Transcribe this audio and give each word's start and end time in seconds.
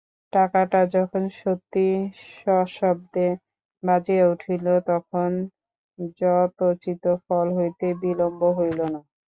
টাকাটা 0.33 0.81
যখন 0.95 1.23
সত্যই 1.39 1.93
সশব্দে 2.35 3.27
বাজিয়া 3.83 4.25
উঠিল 4.33 4.65
তখন 4.89 5.29
যথোচিত 6.19 7.03
ফল 7.25 7.47
হইতে 7.57 7.87
বিলম্ব 8.01 8.41
হইল 8.57 8.79
না। 8.93 8.99